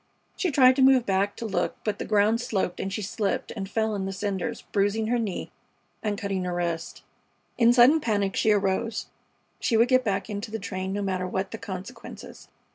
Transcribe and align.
She 0.35 0.49
tried 0.49 0.75
to 0.77 0.81
move 0.81 1.05
back 1.05 1.35
to 1.35 1.45
look, 1.45 1.77
but 1.83 1.99
the 1.99 2.05
ground 2.05 2.41
sloped 2.41 2.79
and 2.79 2.91
she 2.91 3.03
slipped 3.03 3.51
and 3.51 3.69
fell 3.69 3.93
in 3.93 4.07
the 4.07 4.11
cinders, 4.11 4.63
bruising 4.71 5.05
her 5.05 5.19
knee 5.19 5.51
and 6.01 6.17
cutting 6.17 6.43
her 6.43 6.55
wrist. 6.55 7.03
In 7.59 7.71
sudden 7.71 7.99
panic 8.01 8.35
she 8.35 8.49
arose. 8.49 9.09
She 9.59 9.77
would 9.77 9.89
get 9.89 10.03
back 10.03 10.27
into 10.27 10.49
the 10.49 10.57
train, 10.57 10.91
no 10.91 11.03
matter 11.03 11.27
what 11.27 11.51
the 11.51 11.59
consequences. 11.59 12.47